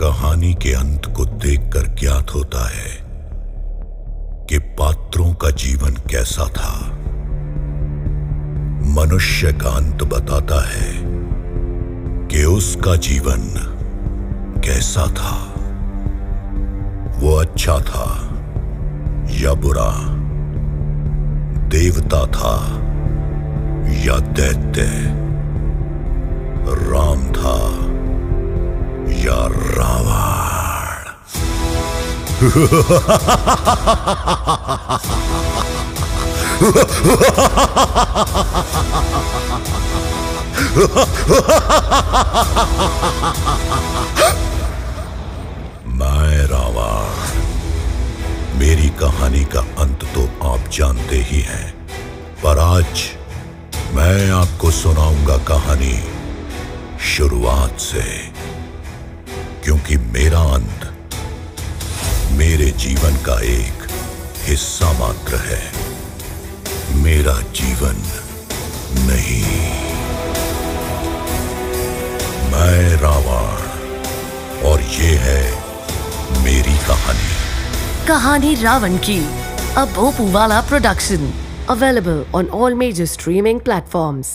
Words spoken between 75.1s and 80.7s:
है मेरी कहानी। कहानी रावण की। अब ओपू वाला